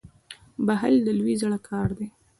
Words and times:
•بخښل 0.65 0.95
د 1.03 1.07
لوی 1.19 1.33
زړه 1.41 1.57
کار 1.69 1.89
دی. 1.97 2.07